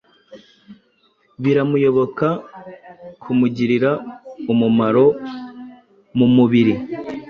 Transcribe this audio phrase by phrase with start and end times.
[1.41, 2.27] Biramuyoboka:
[3.21, 3.91] kumugirira
[4.51, 5.05] umumaro
[6.17, 6.73] mumubiri